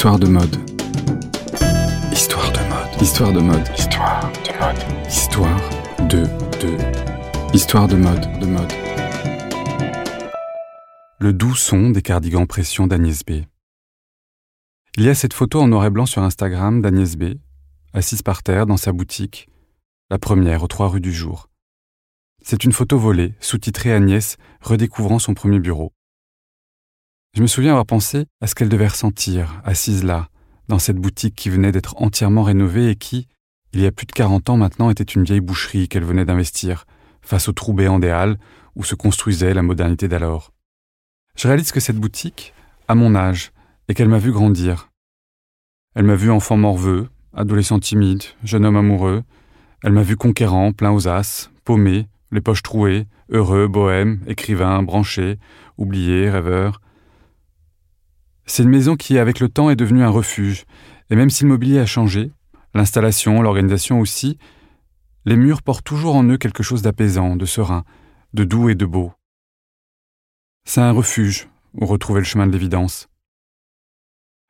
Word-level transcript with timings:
Histoire 0.00 0.18
de 0.18 0.28
mode. 0.28 0.56
Histoire 2.10 2.50
de 2.52 2.58
mode. 2.70 3.02
Histoire 3.02 3.32
de 3.34 3.40
mode. 3.40 3.68
Histoire 3.76 4.32
de 4.32 4.58
mode. 4.58 5.06
Histoire 5.06 5.70
de 6.08 6.22
de. 6.58 7.54
Histoire 7.54 7.86
de 7.86 7.96
mode 7.96 8.40
de 8.40 8.46
mode. 8.46 8.72
Le 11.18 11.34
doux 11.34 11.54
son 11.54 11.90
des 11.90 12.00
cardigans 12.00 12.46
pression 12.46 12.86
d'Agnès 12.86 13.22
B. 13.26 13.42
Il 14.96 15.04
y 15.04 15.10
a 15.10 15.14
cette 15.14 15.34
photo 15.34 15.60
en 15.60 15.68
noir 15.68 15.84
et 15.84 15.90
blanc 15.90 16.06
sur 16.06 16.22
Instagram 16.22 16.80
d'Agnès 16.80 17.16
B, 17.16 17.34
assise 17.92 18.22
par 18.22 18.42
terre 18.42 18.64
dans 18.64 18.78
sa 18.78 18.92
boutique, 18.92 19.50
la 20.08 20.18
première 20.18 20.62
aux 20.62 20.68
trois 20.68 20.88
rues 20.88 21.02
du 21.02 21.12
jour. 21.12 21.50
C'est 22.40 22.64
une 22.64 22.72
photo 22.72 22.98
volée, 22.98 23.34
sous-titrée 23.40 23.92
Agnès 23.92 24.38
redécouvrant 24.62 25.18
son 25.18 25.34
premier 25.34 25.58
bureau. 25.58 25.92
Je 27.32 27.42
me 27.42 27.46
souviens 27.46 27.70
avoir 27.70 27.86
pensé 27.86 28.26
à 28.40 28.48
ce 28.48 28.56
qu'elle 28.56 28.68
devait 28.68 28.88
ressentir, 28.88 29.60
assise 29.64 30.02
là, 30.02 30.28
dans 30.68 30.80
cette 30.80 30.96
boutique 30.96 31.36
qui 31.36 31.48
venait 31.48 31.70
d'être 31.70 32.00
entièrement 32.02 32.42
rénovée 32.42 32.90
et 32.90 32.96
qui, 32.96 33.28
il 33.72 33.80
y 33.80 33.86
a 33.86 33.92
plus 33.92 34.06
de 34.06 34.12
40 34.12 34.50
ans 34.50 34.56
maintenant, 34.56 34.90
était 34.90 35.04
une 35.04 35.22
vieille 35.22 35.40
boucherie 35.40 35.88
qu'elle 35.88 36.04
venait 36.04 36.24
d'investir, 36.24 36.86
face 37.22 37.48
au 37.48 37.52
trou 37.52 37.72
béant 37.72 38.00
des 38.00 38.10
halles 38.10 38.36
où 38.74 38.82
se 38.82 38.96
construisait 38.96 39.54
la 39.54 39.62
modernité 39.62 40.08
d'alors. 40.08 40.52
Je 41.36 41.46
réalise 41.46 41.70
que 41.70 41.78
cette 41.78 41.98
boutique, 41.98 42.52
à 42.88 42.96
mon 42.96 43.14
âge, 43.14 43.52
et 43.88 43.94
qu'elle 43.94 44.08
m'a 44.08 44.18
vu 44.18 44.32
grandir. 44.32 44.90
Elle 45.94 46.04
m'a 46.04 46.16
vu 46.16 46.30
enfant 46.30 46.56
morveux, 46.56 47.08
adolescent 47.32 47.78
timide, 47.78 48.24
jeune 48.42 48.64
homme 48.66 48.76
amoureux. 48.76 49.22
Elle 49.82 49.92
m'a 49.92 50.02
vu 50.02 50.16
conquérant, 50.16 50.72
plein 50.72 50.90
aux 50.90 51.08
as, 51.08 51.50
paumé, 51.64 52.08
les 52.32 52.40
poches 52.40 52.62
trouées, 52.62 53.06
heureux, 53.30 53.68
bohème, 53.68 54.20
écrivain, 54.26 54.82
branché, 54.82 55.38
oublié, 55.78 56.28
rêveur. 56.28 56.80
C'est 58.52 58.64
une 58.64 58.68
maison 58.68 58.96
qui, 58.96 59.16
avec 59.16 59.38
le 59.38 59.48
temps, 59.48 59.70
est 59.70 59.76
devenue 59.76 60.02
un 60.02 60.08
refuge, 60.08 60.64
et 61.08 61.14
même 61.14 61.30
si 61.30 61.44
le 61.44 61.50
mobilier 61.50 61.78
a 61.78 61.86
changé, 61.86 62.32
l'installation, 62.74 63.42
l'organisation 63.42 64.00
aussi, 64.00 64.38
les 65.24 65.36
murs 65.36 65.62
portent 65.62 65.84
toujours 65.84 66.16
en 66.16 66.24
eux 66.24 66.36
quelque 66.36 66.64
chose 66.64 66.82
d'apaisant, 66.82 67.36
de 67.36 67.46
serein, 67.46 67.84
de 68.34 68.42
doux 68.42 68.68
et 68.68 68.74
de 68.74 68.86
beau. 68.86 69.12
C'est 70.64 70.80
un 70.80 70.90
refuge 70.90 71.48
où 71.74 71.86
retrouver 71.86 72.22
le 72.22 72.24
chemin 72.24 72.48
de 72.48 72.52
l'évidence. 72.52 73.08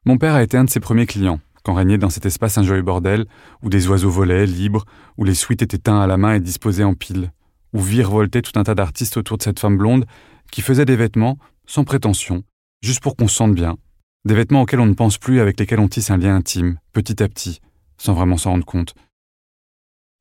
Mon 0.06 0.16
père 0.16 0.34
a 0.34 0.42
été 0.42 0.56
un 0.56 0.64
de 0.64 0.70
ses 0.70 0.80
premiers 0.80 1.04
clients, 1.04 1.40
quand 1.62 1.74
régnait 1.74 1.98
dans 1.98 2.08
cet 2.08 2.24
espace 2.24 2.56
un 2.56 2.62
joyeux 2.62 2.80
bordel, 2.80 3.26
où 3.62 3.68
des 3.68 3.86
oiseaux 3.86 4.08
volaient, 4.08 4.46
libres, 4.46 4.86
où 5.18 5.24
les 5.24 5.34
suites 5.34 5.60
étaient 5.60 5.76
teints 5.76 6.00
à 6.00 6.06
la 6.06 6.16
main 6.16 6.32
et 6.32 6.40
disposés 6.40 6.84
en 6.84 6.94
piles, 6.94 7.32
où 7.74 7.80
virevoltaient 7.82 8.40
tout 8.40 8.58
un 8.58 8.64
tas 8.64 8.74
d'artistes 8.74 9.18
autour 9.18 9.36
de 9.36 9.42
cette 9.42 9.60
femme 9.60 9.76
blonde 9.76 10.06
qui 10.50 10.62
faisait 10.62 10.86
des 10.86 10.96
vêtements, 10.96 11.36
sans 11.66 11.84
prétention, 11.84 12.44
juste 12.80 13.02
pour 13.02 13.14
qu'on 13.14 13.28
se 13.28 13.34
sente 13.34 13.54
bien, 13.54 13.76
des 14.24 14.34
vêtements 14.34 14.62
auxquels 14.62 14.80
on 14.80 14.86
ne 14.86 14.94
pense 14.94 15.18
plus, 15.18 15.40
avec 15.40 15.58
lesquels 15.58 15.80
on 15.80 15.88
tisse 15.88 16.10
un 16.10 16.18
lien 16.18 16.34
intime, 16.34 16.78
petit 16.92 17.22
à 17.22 17.28
petit, 17.28 17.60
sans 17.96 18.14
vraiment 18.14 18.36
s'en 18.36 18.50
rendre 18.50 18.66
compte. 18.66 18.94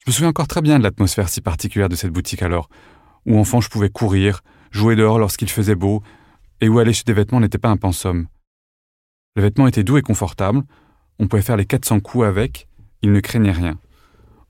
Je 0.06 0.12
me 0.12 0.14
souviens 0.14 0.30
encore 0.30 0.48
très 0.48 0.62
bien 0.62 0.80
de 0.80 0.84
l'atmosphère 0.84 1.30
si 1.30 1.42
particulière 1.42 1.90
de 1.90 1.96
cette 1.96 2.12
boutique 2.12 2.42
alors, 2.42 2.70
où 3.26 3.38
enfant 3.38 3.62
je 3.62 3.70
pouvais 3.70 3.90
courir, 3.90 4.42
jouer 4.72 4.96
dehors 4.96 5.20
lorsqu'il 5.20 5.50
faisait 5.50 5.76
beau, 5.76 6.02
et 6.62 6.70
où 6.70 6.80
aller 6.80 6.94
chez 6.94 7.04
des 7.06 7.14
vêtements 7.14 7.40
n'était 7.40 7.58
pas 7.58 7.70
un 7.70 7.78
pensum. 7.78 8.28
Le 9.36 9.42
vêtement 9.42 9.68
était 9.68 9.84
doux 9.84 9.98
et 9.98 10.02
confortable, 10.02 10.64
on 11.20 11.28
pouvait 11.28 11.42
faire 11.42 11.58
les 11.58 11.66
400 11.66 12.00
coups 12.00 12.26
avec, 12.26 12.68
il 13.02 13.12
ne 13.12 13.20
craignait 13.20 13.52
rien. 13.52 13.78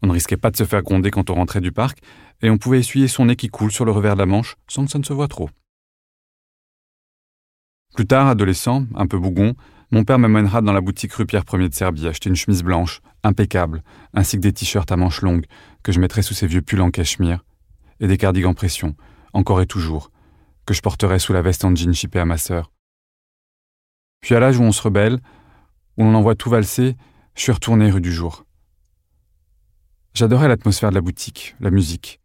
On 0.01 0.07
ne 0.07 0.13
risquait 0.13 0.37
pas 0.37 0.51
de 0.51 0.57
se 0.57 0.63
faire 0.63 0.81
gronder 0.81 1.11
quand 1.11 1.29
on 1.29 1.35
rentrait 1.35 1.61
du 1.61 1.71
parc, 1.71 1.99
et 2.41 2.49
on 2.49 2.57
pouvait 2.57 2.79
essuyer 2.79 3.07
son 3.07 3.25
nez 3.25 3.35
qui 3.35 3.49
coule 3.49 3.71
sur 3.71 3.85
le 3.85 3.91
revers 3.91 4.13
de 4.13 4.19
la 4.19 4.25
manche 4.25 4.55
sans 4.67 4.85
que 4.85 4.91
ça 4.91 4.99
ne 4.99 5.03
se 5.03 5.13
voie 5.13 5.27
trop. 5.27 5.49
Plus 7.95 8.05
tard, 8.05 8.27
adolescent, 8.27 8.85
un 8.95 9.07
peu 9.07 9.17
bougon, 9.19 9.55
mon 9.91 10.03
père 10.03 10.19
m'amènera 10.19 10.61
dans 10.61 10.73
la 10.73 10.81
boutique 10.81 11.13
rue 11.13 11.25
Pierre 11.25 11.43
Ier 11.51 11.67
de 11.67 11.73
Serbie 11.73 12.07
acheter 12.07 12.29
une 12.29 12.35
chemise 12.35 12.63
blanche, 12.63 13.01
impeccable, 13.23 13.83
ainsi 14.13 14.37
que 14.37 14.41
des 14.41 14.53
t-shirts 14.53 14.91
à 14.91 14.97
manches 14.97 15.21
longues 15.21 15.45
que 15.81 15.91
je 15.91 15.99
mettrais 15.99 16.21
sous 16.21 16.35
ces 16.35 16.47
vieux 16.47 16.61
pulls 16.61 16.81
en 16.81 16.91
cachemire, 16.91 17.43
et 17.99 18.07
des 18.07 18.17
cardigans 18.17 18.53
pression, 18.53 18.95
encore 19.33 19.61
et 19.61 19.65
toujours, 19.65 20.11
que 20.65 20.73
je 20.73 20.81
porterais 20.81 21.19
sous 21.19 21.33
la 21.33 21.41
veste 21.41 21.65
en 21.65 21.75
jean 21.75 21.93
chippée 21.93 22.19
à 22.19 22.25
ma 22.25 22.37
sœur. 22.37 22.71
Puis 24.21 24.35
à 24.35 24.39
l'âge 24.39 24.59
où 24.59 24.63
on 24.63 24.71
se 24.71 24.81
rebelle, 24.81 25.19
où 25.97 26.03
l'on 26.03 26.13
envoie 26.13 26.35
tout 26.35 26.49
valser, 26.49 26.95
je 27.35 27.41
suis 27.41 27.51
retourné 27.51 27.89
rue 27.89 28.01
du 28.01 28.13
jour. 28.13 28.45
J'adorais 30.13 30.47
l'atmosphère 30.47 30.89
de 30.89 30.95
la 30.95 31.01
boutique, 31.01 31.55
la 31.59 31.71
musique. 31.71 32.18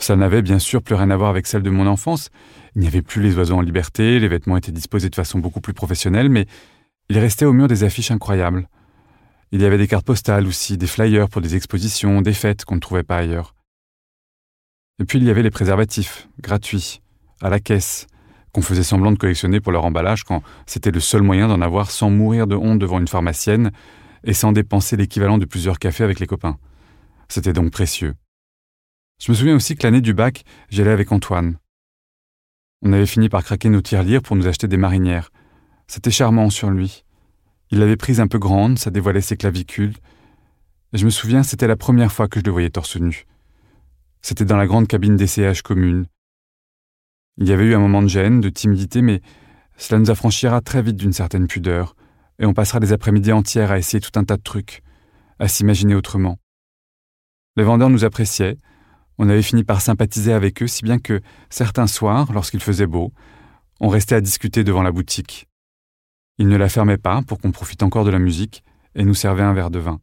Ça 0.00 0.16
n'avait 0.16 0.40
bien 0.40 0.58
sûr 0.58 0.82
plus 0.82 0.94
rien 0.94 1.10
à 1.10 1.16
voir 1.16 1.28
avec 1.28 1.46
celle 1.46 1.62
de 1.62 1.68
mon 1.68 1.86
enfance. 1.86 2.30
Il 2.74 2.80
n'y 2.80 2.86
avait 2.86 3.02
plus 3.02 3.20
les 3.22 3.36
oiseaux 3.36 3.56
en 3.56 3.60
liberté, 3.60 4.18
les 4.18 4.28
vêtements 4.28 4.56
étaient 4.56 4.72
disposés 4.72 5.10
de 5.10 5.14
façon 5.14 5.38
beaucoup 5.38 5.60
plus 5.60 5.74
professionnelle, 5.74 6.30
mais 6.30 6.46
il 7.10 7.18
restait 7.18 7.44
au 7.44 7.52
mur 7.52 7.68
des 7.68 7.84
affiches 7.84 8.10
incroyables. 8.10 8.66
Il 9.52 9.60
y 9.60 9.64
avait 9.66 9.76
des 9.76 9.86
cartes 9.86 10.06
postales 10.06 10.46
aussi, 10.46 10.78
des 10.78 10.86
flyers 10.86 11.28
pour 11.28 11.42
des 11.42 11.54
expositions, 11.54 12.22
des 12.22 12.32
fêtes 12.32 12.64
qu'on 12.64 12.76
ne 12.76 12.80
trouvait 12.80 13.02
pas 13.02 13.18
ailleurs. 13.18 13.54
Et 15.00 15.04
puis 15.04 15.18
il 15.18 15.24
y 15.24 15.30
avait 15.30 15.42
les 15.42 15.50
préservatifs, 15.50 16.28
gratuits, 16.40 17.02
à 17.42 17.50
la 17.50 17.60
caisse, 17.60 18.06
qu'on 18.52 18.62
faisait 18.62 18.82
semblant 18.82 19.12
de 19.12 19.18
collectionner 19.18 19.60
pour 19.60 19.70
leur 19.70 19.84
emballage 19.84 20.24
quand 20.24 20.42
c'était 20.66 20.90
le 20.90 21.00
seul 21.00 21.20
moyen 21.20 21.46
d'en 21.46 21.60
avoir 21.60 21.90
sans 21.90 22.08
mourir 22.08 22.46
de 22.46 22.56
honte 22.56 22.78
devant 22.78 23.00
une 23.00 23.08
pharmacienne 23.08 23.70
et 24.24 24.32
sans 24.32 24.52
dépenser 24.52 24.96
l'équivalent 24.96 25.36
de 25.36 25.44
plusieurs 25.44 25.78
cafés 25.78 26.04
avec 26.04 26.20
les 26.20 26.26
copains. 26.26 26.56
C'était 27.28 27.52
donc 27.52 27.70
précieux. 27.70 28.14
Je 29.20 29.30
me 29.30 29.36
souviens 29.36 29.54
aussi 29.54 29.76
que 29.76 29.82
l'année 29.82 30.00
du 30.00 30.14
bac, 30.14 30.44
j'y 30.70 30.80
allais 30.80 30.90
avec 30.90 31.12
Antoine. 31.12 31.58
On 32.80 32.94
avait 32.94 33.04
fini 33.04 33.28
par 33.28 33.44
craquer 33.44 33.68
nos 33.68 33.82
tirelires 33.82 34.22
pour 34.22 34.34
nous 34.34 34.46
acheter 34.46 34.66
des 34.66 34.78
marinières. 34.78 35.30
C'était 35.86 36.10
charmant 36.10 36.48
sur 36.48 36.70
lui. 36.70 37.04
Il 37.70 37.80
l'avait 37.80 37.98
prise 37.98 38.18
un 38.20 38.28
peu 38.28 38.38
grande, 38.38 38.78
ça 38.78 38.90
dévoilait 38.90 39.20
ses 39.20 39.36
clavicules. 39.36 39.94
Et 40.94 40.98
je 40.98 41.04
me 41.04 41.10
souviens, 41.10 41.42
c'était 41.42 41.66
la 41.66 41.76
première 41.76 42.12
fois 42.12 42.28
que 42.28 42.40
je 42.40 42.44
le 42.46 42.50
voyais 42.50 42.70
torse 42.70 42.96
nu. 42.96 43.26
C'était 44.22 44.46
dans 44.46 44.56
la 44.56 44.66
grande 44.66 44.88
cabine 44.88 45.16
d'essayage 45.16 45.60
commune. 45.60 46.06
Il 47.36 47.46
y 47.46 47.52
avait 47.52 47.66
eu 47.66 47.74
un 47.74 47.78
moment 47.78 48.00
de 48.00 48.08
gêne, 48.08 48.40
de 48.40 48.48
timidité, 48.48 49.02
mais 49.02 49.20
cela 49.76 50.00
nous 50.00 50.10
affranchira 50.10 50.62
très 50.62 50.80
vite 50.80 50.96
d'une 50.96 51.12
certaine 51.12 51.46
pudeur, 51.46 51.94
et 52.38 52.46
on 52.46 52.54
passera 52.54 52.80
des 52.80 52.94
après-midi 52.94 53.32
entières 53.32 53.70
à 53.70 53.78
essayer 53.78 54.00
tout 54.00 54.18
un 54.18 54.24
tas 54.24 54.38
de 54.38 54.42
trucs, 54.42 54.82
à 55.38 55.46
s'imaginer 55.46 55.94
autrement. 55.94 56.38
Les 57.56 57.64
vendeurs 57.64 57.90
nous 57.90 58.04
appréciaient, 58.04 58.58
on 59.18 59.28
avait 59.28 59.42
fini 59.42 59.64
par 59.64 59.80
sympathiser 59.80 60.32
avec 60.32 60.62
eux, 60.62 60.66
si 60.66 60.82
bien 60.82 60.98
que, 60.98 61.20
certains 61.50 61.86
soirs, 61.86 62.32
lorsqu'il 62.32 62.60
faisait 62.60 62.86
beau, 62.86 63.12
on 63.80 63.88
restait 63.88 64.14
à 64.14 64.20
discuter 64.20 64.64
devant 64.64 64.82
la 64.82 64.92
boutique. 64.92 65.46
Ils 66.38 66.48
ne 66.48 66.56
la 66.56 66.68
fermaient 66.68 66.98
pas 66.98 67.22
pour 67.22 67.38
qu'on 67.38 67.52
profite 67.52 67.82
encore 67.82 68.04
de 68.04 68.10
la 68.10 68.18
musique 68.18 68.64
et 68.94 69.04
nous 69.04 69.14
servaient 69.14 69.42
un 69.42 69.52
verre 69.52 69.70
de 69.70 69.78
vin. 69.78 70.00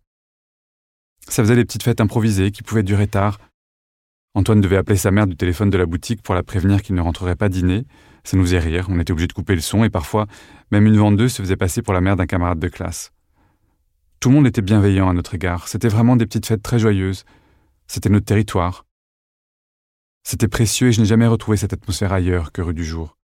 Ça 1.28 1.44
faisait 1.44 1.56
des 1.56 1.66
petites 1.66 1.84
fêtes 1.84 2.02
improvisées 2.02 2.52
qui 2.52 2.64
pouvaient 2.64 2.84
durer 2.84 3.08
tard. 3.08 3.40
Antoine 4.34 4.62
devait 4.62 4.78
appeler 4.78 4.98
sa 4.98 5.12
mère 5.12 5.28
du 5.28 5.36
téléphone 5.36 5.70
de 5.70 5.78
la 5.78 5.86
boutique 5.86 6.22
pour 6.22 6.36
la 6.36 6.44
prévenir 6.44 6.82
qu'il 6.82 6.96
ne 6.96 7.02
rentrerait 7.02 7.36
pas 7.36 7.50
dîner. 7.50 7.86
Ça 8.24 8.38
nous 8.38 8.44
faisait 8.44 8.60
rire, 8.60 8.88
on 8.90 9.00
était 9.00 9.12
obligé 9.12 9.28
de 9.28 9.34
couper 9.34 9.56
le 9.56 9.62
son 9.62 9.84
et 9.84 9.90
parfois, 9.90 10.28
même 10.72 10.86
une 10.86 10.98
vendeuse 10.98 11.34
se 11.34 11.42
faisait 11.42 11.56
passer 11.56 11.82
pour 11.82 11.94
la 11.94 12.02
mère 12.02 12.16
d'un 12.16 12.28
camarade 12.28 12.60
de 12.60 12.68
classe. 12.68 13.12
Tout 14.20 14.30
le 14.30 14.36
monde 14.36 14.48
était 14.48 14.62
bienveillant 14.62 15.10
à 15.10 15.14
notre 15.14 15.36
égard. 15.36 15.68
C'était 15.68 15.90
vraiment 15.90 16.16
des 16.16 16.26
petites 16.26 16.46
fêtes 16.46 16.64
très 16.64 16.80
joyeuses. 16.80 17.24
C'était 17.88 18.10
notre 18.10 18.26
territoire. 18.26 18.87
C'était 20.30 20.50
précieux 20.50 20.90
et 20.90 20.92
je 20.92 21.00
n'ai 21.00 21.08
jamais 21.08 21.26
retrouvé 21.26 21.56
cette 21.56 21.72
atmosphère 21.72 22.12
ailleurs 22.12 22.52
que 22.52 22.62
rue 22.62 22.74
du 22.74 22.84
jour. 22.84 23.18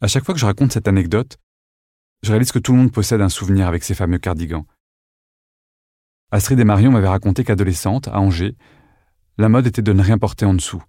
À 0.00 0.06
chaque 0.06 0.24
fois 0.24 0.34
que 0.34 0.40
je 0.40 0.46
raconte 0.46 0.70
cette 0.70 0.86
anecdote, 0.86 1.36
je 2.22 2.30
réalise 2.30 2.52
que 2.52 2.60
tout 2.60 2.70
le 2.70 2.78
monde 2.78 2.92
possède 2.92 3.20
un 3.20 3.28
souvenir 3.28 3.66
avec 3.66 3.82
ces 3.82 3.96
fameux 3.96 4.18
cardigans. 4.18 4.66
Astrid 6.30 6.60
et 6.60 6.64
Marion 6.64 6.92
m'avaient 6.92 7.08
raconté 7.08 7.42
qu'adolescente, 7.42 8.06
à 8.06 8.20
Angers, 8.20 8.54
la 9.36 9.48
mode 9.48 9.66
était 9.66 9.82
de 9.82 9.92
ne 9.92 10.00
rien 10.00 10.16
porter 10.16 10.46
en 10.46 10.54
dessous. 10.54 10.80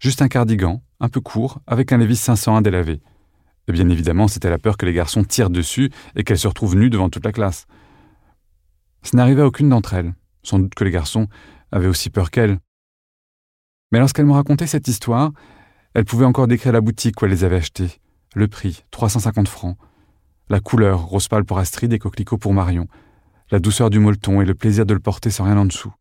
Juste 0.00 0.22
un 0.22 0.28
cardigan, 0.28 0.82
un 1.00 1.10
peu 1.10 1.20
court, 1.20 1.60
avec 1.66 1.92
un 1.92 1.98
Levi's 1.98 2.20
501 2.20 2.62
délavé. 2.62 3.02
Et 3.68 3.72
bien 3.72 3.90
évidemment, 3.90 4.26
c'était 4.26 4.48
la 4.48 4.58
peur 4.58 4.78
que 4.78 4.86
les 4.86 4.94
garçons 4.94 5.24
tirent 5.24 5.50
dessus 5.50 5.92
et 6.16 6.24
qu'elles 6.24 6.38
se 6.38 6.48
retrouvent 6.48 6.76
nues 6.76 6.88
devant 6.88 7.10
toute 7.10 7.26
la 7.26 7.32
classe. 7.32 7.66
Ce 9.02 9.14
n'arrivait 9.14 9.42
à 9.42 9.46
aucune 9.46 9.68
d'entre 9.68 9.92
elles. 9.92 10.14
Sans 10.42 10.58
doute 10.58 10.74
que 10.74 10.84
les 10.84 10.90
garçons 10.90 11.28
avaient 11.70 11.88
aussi 11.88 12.08
peur 12.08 12.30
qu'elles. 12.30 12.58
Mais 13.94 14.00
lorsqu'elle 14.00 14.26
me 14.26 14.32
racontait 14.32 14.66
cette 14.66 14.88
histoire, 14.88 15.30
elle 15.94 16.04
pouvait 16.04 16.24
encore 16.24 16.48
décrire 16.48 16.72
la 16.72 16.80
boutique 16.80 17.22
où 17.22 17.26
elle 17.26 17.30
les 17.30 17.44
avait 17.44 17.58
achetés, 17.58 18.00
le 18.34 18.48
prix, 18.48 18.84
350 18.90 19.46
francs, 19.46 19.78
la 20.48 20.58
couleur, 20.58 21.04
rose 21.04 21.28
pâle 21.28 21.44
pour 21.44 21.58
Astrid 21.58 21.92
et 21.92 22.00
coquelicot 22.00 22.36
pour 22.36 22.52
Marion, 22.52 22.88
la 23.52 23.60
douceur 23.60 23.90
du 23.90 24.00
molleton 24.00 24.42
et 24.42 24.46
le 24.46 24.56
plaisir 24.56 24.84
de 24.84 24.94
le 24.94 24.98
porter 24.98 25.30
sans 25.30 25.44
rien 25.44 25.56
en 25.58 25.64
dessous. 25.64 25.92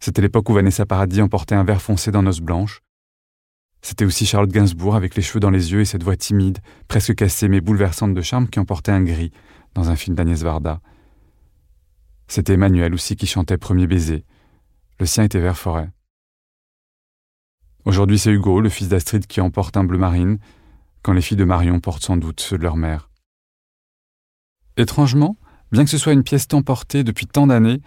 C'était 0.00 0.20
l'époque 0.20 0.50
où 0.50 0.52
Vanessa 0.52 0.84
Paradis 0.84 1.22
emportait 1.22 1.54
un 1.54 1.64
verre 1.64 1.80
foncé 1.80 2.10
dans 2.10 2.22
noces 2.22 2.42
blanches. 2.42 2.82
C'était 3.80 4.04
aussi 4.04 4.26
Charlotte 4.26 4.52
Gainsbourg 4.52 4.96
avec 4.96 5.14
les 5.14 5.22
cheveux 5.22 5.40
dans 5.40 5.48
les 5.48 5.72
yeux 5.72 5.80
et 5.80 5.86
cette 5.86 6.02
voix 6.02 6.18
timide, 6.18 6.58
presque 6.88 7.14
cassée 7.14 7.48
mais 7.48 7.62
bouleversante 7.62 8.12
de 8.12 8.20
charme 8.20 8.48
qui 8.48 8.60
emportait 8.60 8.92
un 8.92 9.02
gris 9.02 9.32
dans 9.72 9.88
un 9.88 9.96
film 9.96 10.14
d'Agnès 10.14 10.42
Varda. 10.42 10.82
C'était 12.28 12.52
Emmanuel 12.52 12.92
aussi 12.92 13.16
qui 13.16 13.26
chantait 13.26 13.56
Premier 13.56 13.86
baiser. 13.86 14.26
Le 14.98 15.06
sien 15.06 15.24
était 15.24 15.40
vert 15.40 15.56
forêt. 15.56 15.88
Aujourd'hui, 17.86 18.18
c'est 18.18 18.30
Hugo, 18.30 18.60
le 18.60 18.68
fils 18.68 18.88
d'Astrid, 18.88 19.26
qui 19.26 19.40
emporte 19.40 19.76
un 19.76 19.84
bleu 19.84 19.98
marine, 19.98 20.38
quand 21.02 21.12
les 21.12 21.22
filles 21.22 21.38
de 21.38 21.44
Marion 21.44 21.80
portent 21.80 22.04
sans 22.04 22.18
doute 22.18 22.40
ceux 22.40 22.58
de 22.58 22.62
leur 22.62 22.76
mère. 22.76 23.10
Étrangement, 24.76 25.36
bien 25.72 25.84
que 25.84 25.90
ce 25.90 25.98
soit 25.98 26.12
une 26.12 26.22
pièce 26.22 26.46
tant 26.46 26.62
portée 26.62 27.04
depuis 27.04 27.26
tant 27.26 27.46
d'années, 27.46 27.80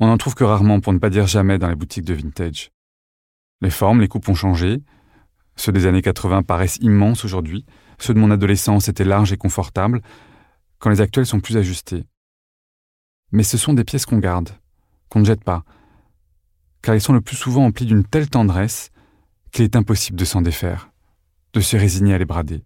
on 0.00 0.08
n'en 0.08 0.18
trouve 0.18 0.34
que 0.34 0.44
rarement, 0.44 0.80
pour 0.80 0.92
ne 0.92 0.98
pas 0.98 1.10
dire 1.10 1.26
jamais, 1.26 1.58
dans 1.58 1.68
les 1.68 1.76
boutiques 1.76 2.04
de 2.04 2.14
vintage. 2.14 2.70
Les 3.60 3.70
formes, 3.70 4.00
les 4.00 4.08
coupes 4.08 4.28
ont 4.28 4.34
changé. 4.34 4.82
Ceux 5.54 5.72
des 5.72 5.86
années 5.86 6.02
80 6.02 6.42
paraissent 6.42 6.78
immenses 6.82 7.24
aujourd'hui. 7.24 7.64
Ceux 7.98 8.14
de 8.14 8.18
mon 8.18 8.30
adolescence 8.30 8.88
étaient 8.88 9.04
larges 9.04 9.32
et 9.32 9.38
confortables, 9.38 10.02
quand 10.78 10.90
les 10.90 11.00
actuels 11.00 11.24
sont 11.24 11.40
plus 11.40 11.56
ajustés. 11.56 12.04
Mais 13.32 13.42
ce 13.42 13.56
sont 13.56 13.72
des 13.72 13.84
pièces 13.84 14.06
qu'on 14.06 14.18
garde, 14.18 14.50
qu'on 15.08 15.20
ne 15.20 15.24
jette 15.24 15.44
pas, 15.44 15.64
car 16.82 16.94
ils 16.94 17.00
sont 17.00 17.14
le 17.14 17.20
plus 17.20 17.36
souvent 17.36 17.64
emplis 17.64 17.86
d'une 17.86 18.04
telle 18.04 18.28
tendresse 18.28 18.90
qu'il 19.56 19.64
est 19.64 19.74
impossible 19.74 20.18
de 20.18 20.26
s'en 20.26 20.42
défaire, 20.42 20.90
de 21.54 21.60
se 21.60 21.78
résigner 21.78 22.12
à 22.12 22.18
les 22.18 22.26
brader. 22.26 22.62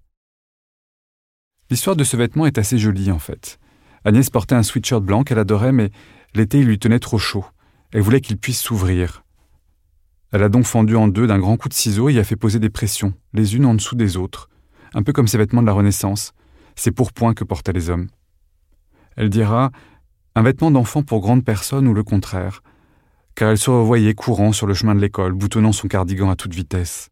L'histoire 1.70 1.94
de 1.94 2.02
ce 2.02 2.16
vêtement 2.16 2.46
est 2.46 2.58
assez 2.58 2.78
jolie 2.78 3.12
en 3.12 3.20
fait. 3.20 3.60
Agnès 4.04 4.28
portait 4.28 4.56
un 4.56 4.64
sweatshirt 4.64 5.00
blanc 5.00 5.22
qu'elle 5.22 5.38
adorait, 5.38 5.70
mais 5.70 5.92
l'été 6.34 6.58
il 6.58 6.66
lui 6.66 6.81
tenait 6.81 6.98
trop 6.98 7.19
chaud. 7.19 7.44
Elle 7.92 8.00
voulait 8.00 8.20
qu'il 8.20 8.38
puisse 8.38 8.60
s'ouvrir. 8.60 9.22
Elle 10.32 10.42
a 10.42 10.48
donc 10.48 10.64
fendu 10.64 10.96
en 10.96 11.06
deux 11.06 11.28
d'un 11.28 11.38
grand 11.38 11.56
coup 11.56 11.69
de 11.69 11.75
ciseau 11.75 12.08
et 12.08 12.14
y 12.14 12.19
a 12.19 12.25
fait 12.25 12.34
poser 12.34 12.58
des 12.58 12.70
pressions, 12.70 13.14
les 13.34 13.54
unes 13.54 13.66
en 13.66 13.75
dessous 13.75 13.94
des 13.94 14.16
autres, 14.16 14.50
un 14.92 15.04
peu 15.04 15.12
comme 15.12 15.28
ces 15.28 15.38
vêtements 15.38 15.62
de 15.62 15.69
la 15.69 15.72
Renaissance, 15.72 16.32
ces 16.75 16.90
pourpoints 16.90 17.34
que 17.34 17.44
portaient 17.44 17.72
les 17.72 17.88
hommes. 17.88 18.08
Elle 19.16 19.31
dira 19.31 19.70
un 20.34 20.42
vêtement 20.42 20.72
d'enfant 20.72 21.04
pour 21.04 21.20
grande 21.20 21.44
personne 21.44 21.87
ou 21.87 21.94
le 21.94 22.02
contraire, 22.02 22.64
car 23.40 23.48
elle 23.48 23.56
se 23.56 23.70
revoyait 23.70 24.12
courant 24.12 24.52
sur 24.52 24.66
le 24.66 24.75
chemin 24.75 24.94
de 24.94 25.00
l'école, 25.00 25.32
boutonnant 25.32 25.72
son 25.72 25.88
cardigan 25.88 26.28
à 26.28 26.37
toute 26.37 26.52
vitesse. 26.52 27.08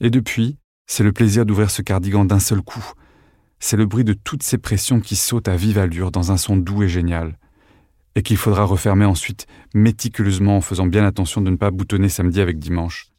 Et 0.00 0.08
depuis, 0.08 0.56
c'est 0.86 1.04
le 1.04 1.12
plaisir 1.12 1.44
d'ouvrir 1.44 1.70
ce 1.70 1.82
cardigan 1.82 2.24
d'un 2.24 2.38
seul 2.38 2.62
coup, 2.62 2.92
c'est 3.60 3.76
le 3.76 3.84
bruit 3.84 4.04
de 4.04 4.14
toutes 4.14 4.42
ces 4.42 4.56
pressions 4.56 5.00
qui 5.00 5.16
sautent 5.16 5.48
à 5.48 5.54
vive 5.54 5.76
allure 5.76 6.10
dans 6.12 6.32
un 6.32 6.38
son 6.38 6.56
doux 6.56 6.82
et 6.82 6.88
génial, 6.88 7.38
et 8.14 8.22
qu'il 8.22 8.38
faudra 8.38 8.64
refermer 8.64 9.04
ensuite 9.04 9.46
méticuleusement 9.74 10.56
en 10.56 10.60
faisant 10.62 10.86
bien 10.86 11.04
attention 11.04 11.42
de 11.42 11.50
ne 11.50 11.56
pas 11.56 11.70
boutonner 11.70 12.08
samedi 12.08 12.40
avec 12.40 12.58
dimanche. 12.58 13.10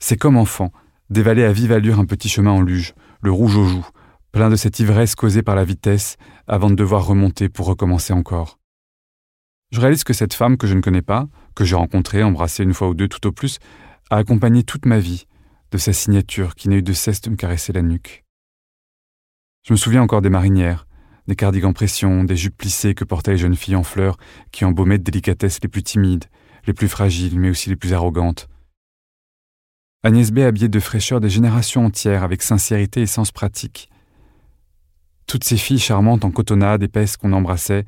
C'est 0.00 0.16
comme 0.16 0.36
enfant, 0.36 0.72
dévaler 1.08 1.44
à 1.44 1.52
vive 1.52 1.70
allure 1.70 2.00
un 2.00 2.04
petit 2.04 2.28
chemin 2.28 2.50
en 2.50 2.62
luge, 2.62 2.94
le 3.20 3.30
rouge 3.30 3.56
aux 3.56 3.68
joues, 3.68 3.86
plein 4.32 4.50
de 4.50 4.56
cette 4.56 4.80
ivresse 4.80 5.14
causée 5.14 5.44
par 5.44 5.54
la 5.54 5.64
vitesse, 5.64 6.16
avant 6.48 6.68
de 6.68 6.74
devoir 6.74 7.06
remonter 7.06 7.48
pour 7.48 7.66
recommencer 7.66 8.12
encore. 8.12 8.58
Je 9.72 9.80
réalise 9.80 10.04
que 10.04 10.12
cette 10.12 10.34
femme 10.34 10.58
que 10.58 10.66
je 10.66 10.74
ne 10.74 10.82
connais 10.82 11.02
pas, 11.02 11.28
que 11.54 11.64
j'ai 11.64 11.76
rencontrée, 11.76 12.22
embrassée 12.22 12.62
une 12.62 12.74
fois 12.74 12.90
ou 12.90 12.94
deux 12.94 13.08
tout 13.08 13.26
au 13.26 13.32
plus, 13.32 13.58
a 14.10 14.18
accompagné 14.18 14.64
toute 14.64 14.84
ma 14.84 14.98
vie, 14.98 15.26
de 15.70 15.78
sa 15.78 15.94
signature 15.94 16.54
qui 16.54 16.68
n'a 16.68 16.76
eu 16.76 16.82
de 16.82 16.92
cesse 16.92 17.22
de 17.22 17.30
me 17.30 17.36
caresser 17.36 17.72
la 17.72 17.80
nuque. 17.80 18.22
Je 19.62 19.72
me 19.72 19.78
souviens 19.78 20.02
encore 20.02 20.20
des 20.20 20.28
marinières, 20.28 20.86
des 21.26 21.36
cardigans 21.36 21.72
pression, 21.72 22.24
des 22.24 22.36
jupes 22.36 22.56
plissées 22.56 22.94
que 22.94 23.04
portaient 23.04 23.32
les 23.32 23.38
jeunes 23.38 23.56
filles 23.56 23.76
en 23.76 23.82
fleurs 23.82 24.18
qui 24.50 24.66
embaumaient 24.66 24.98
de 24.98 25.04
délicatesse 25.04 25.60
les 25.62 25.68
plus 25.68 25.82
timides, 25.82 26.26
les 26.66 26.74
plus 26.74 26.88
fragiles, 26.88 27.40
mais 27.40 27.48
aussi 27.48 27.70
les 27.70 27.76
plus 27.76 27.94
arrogantes. 27.94 28.48
Agnès 30.02 30.32
B 30.32 30.40
habillait 30.40 30.68
de 30.68 30.80
fraîcheur 30.80 31.20
des 31.20 31.30
générations 31.30 31.86
entières 31.86 32.24
avec 32.24 32.42
sincérité 32.42 33.00
et 33.00 33.06
sens 33.06 33.32
pratique. 33.32 33.88
Toutes 35.26 35.44
ces 35.44 35.56
filles 35.56 35.78
charmantes 35.78 36.26
en 36.26 36.30
cotonnade 36.30 36.82
épaisse 36.82 37.16
qu'on 37.16 37.32
embrassait, 37.32 37.86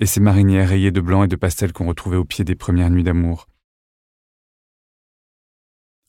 et 0.00 0.06
ces 0.06 0.20
marinières 0.20 0.68
rayées 0.68 0.90
de 0.90 1.00
blanc 1.00 1.24
et 1.24 1.28
de 1.28 1.36
pastel 1.36 1.72
qu'on 1.72 1.86
retrouvait 1.86 2.16
au 2.16 2.24
pied 2.24 2.44
des 2.44 2.54
premières 2.54 2.90
nuits 2.90 3.04
d'amour. 3.04 3.46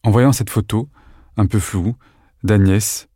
En 0.03 0.11
voyant 0.11 0.33
cette 0.33 0.49
photo, 0.49 0.89
un 1.37 1.47
peu 1.47 1.59
floue, 1.59 1.95
d'Agnès, 2.43 3.09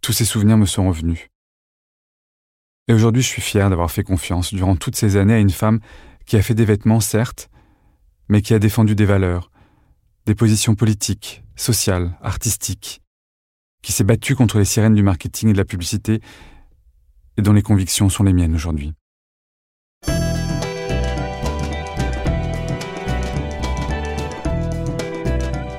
tous 0.00 0.12
ces 0.12 0.24
souvenirs 0.24 0.56
me 0.56 0.66
sont 0.66 0.88
revenus. 0.88 1.28
Et 2.88 2.94
aujourd'hui, 2.94 3.22
je 3.22 3.28
suis 3.28 3.42
fier 3.42 3.68
d'avoir 3.68 3.90
fait 3.90 4.02
confiance 4.02 4.54
durant 4.54 4.76
toutes 4.76 4.96
ces 4.96 5.16
années 5.16 5.34
à 5.34 5.38
une 5.38 5.50
femme 5.50 5.80
qui 6.24 6.36
a 6.36 6.42
fait 6.42 6.54
des 6.54 6.64
vêtements, 6.64 7.00
certes, 7.00 7.50
mais 8.28 8.40
qui 8.40 8.54
a 8.54 8.58
défendu 8.58 8.94
des 8.94 9.04
valeurs, 9.04 9.50
des 10.26 10.34
positions 10.34 10.74
politiques, 10.74 11.42
sociales, 11.56 12.16
artistiques, 12.22 13.02
qui 13.82 13.92
s'est 13.92 14.04
battue 14.04 14.34
contre 14.34 14.58
les 14.58 14.64
sirènes 14.64 14.94
du 14.94 15.02
marketing 15.02 15.50
et 15.50 15.52
de 15.52 15.58
la 15.58 15.64
publicité, 15.64 16.20
et 17.36 17.42
dont 17.42 17.52
les 17.52 17.62
convictions 17.62 18.08
sont 18.08 18.24
les 18.24 18.32
miennes 18.32 18.54
aujourd'hui. 18.54 18.94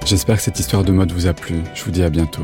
J'espère 0.10 0.38
que 0.38 0.42
cette 0.42 0.60
histoire 0.60 0.84
de 0.84 0.92
mode 0.92 1.12
vous 1.12 1.28
a 1.28 1.34
plu. 1.34 1.58
Je 1.76 1.84
vous 1.84 1.92
dis 1.92 2.02
à 2.02 2.10
bientôt. 2.10 2.44